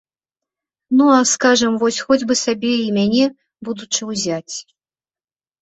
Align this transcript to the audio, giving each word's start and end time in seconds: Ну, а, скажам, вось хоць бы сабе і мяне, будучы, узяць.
Ну, 1.01 1.09
а, 1.17 1.19
скажам, 1.31 1.75
вось 1.83 1.99
хоць 2.07 2.27
бы 2.31 2.37
сабе 2.45 2.71
і 2.87 2.89
мяне, 2.97 3.25
будучы, 3.69 4.01
узяць. 4.15 4.55